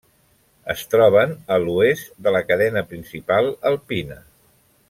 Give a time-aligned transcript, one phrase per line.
[0.73, 4.19] Es troben a l'oest de la cadena principal alpina.